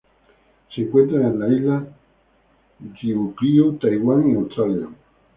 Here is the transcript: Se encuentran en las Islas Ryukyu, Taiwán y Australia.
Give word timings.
Se 0.73 0.81
encuentran 0.81 1.23
en 1.25 1.39
las 1.39 1.51
Islas 1.51 1.83
Ryukyu, 3.03 3.73
Taiwán 3.79 4.31
y 4.31 4.33
Australia. 4.33 4.87